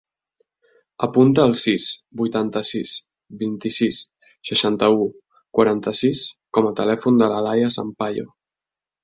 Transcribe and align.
Apunta 1.07 1.43
el 1.49 1.51
sis, 1.63 1.83
vuitanta-sis, 2.21 2.93
vint-i-sis, 3.43 3.99
seixanta-u, 4.51 5.07
quaranta-sis 5.59 6.25
com 6.59 6.71
a 6.73 6.73
telèfon 6.83 7.23
de 7.23 7.31
l'Alaia 7.35 7.71
Sampayo. 7.79 8.27